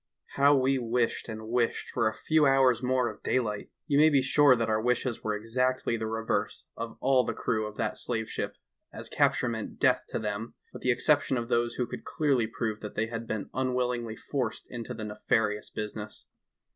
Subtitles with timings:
[0.29, 3.69] How we wished and wished for a few hours more of daylight!
[3.85, 7.67] You may be sure that our wishes were exactly the reverse of all the crew
[7.67, 8.55] of that slave ship,
[8.91, 12.79] as capture meant death to them, with the exception of those who could clearly prove
[12.79, 16.25] that they had been unwillingly forced into the nefarious business.